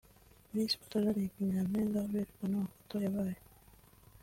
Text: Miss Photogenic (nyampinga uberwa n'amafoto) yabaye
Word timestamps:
Miss 0.53 0.73
Photogenic 0.81 1.31
(nyampinga 1.49 1.99
uberwa 2.07 2.43
n'amafoto) 2.47 2.95
yabaye 3.05 3.39